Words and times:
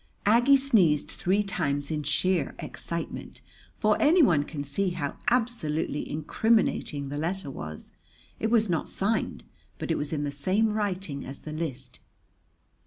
Aggie 0.25 0.57
sneezed 0.57 1.09
three 1.11 1.43
times 1.43 1.91
in 1.91 2.01
sheer 2.01 2.55
excitement; 2.57 3.43
for 3.75 4.01
anyone 4.01 4.41
can 4.43 4.63
see 4.63 4.89
how 4.97 5.15
absolutely 5.29 6.09
incriminating 6.09 7.09
the 7.09 7.19
letter 7.19 7.51
was. 7.51 7.91
It 8.39 8.49
was 8.49 8.67
not 8.67 8.89
signed, 8.89 9.43
but 9.77 9.91
it 9.91 9.99
was 9.99 10.11
in 10.11 10.23
the 10.23 10.31
same 10.31 10.73
writing 10.73 11.23
as 11.23 11.41
the 11.41 11.51
list. 11.53 11.99